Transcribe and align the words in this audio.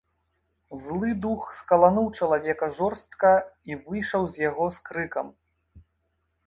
Злы 0.83 1.09
дух 1.25 1.41
скалануў 1.59 2.07
чалавека 2.21 2.71
жорстка 2.79 3.31
і 3.73 3.79
выйшаў 3.87 4.21
з 4.37 4.47
яго 4.49 4.65
з 4.79 4.87
крыкам. 4.89 5.27